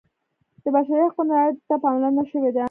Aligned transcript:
د 0.63 0.65
بشري 0.75 1.01
حقونو 1.07 1.31
رعایت 1.37 1.57
ته 1.69 1.75
پاملرنه 1.83 2.23
شوې 2.31 2.49
ده. 2.55 2.59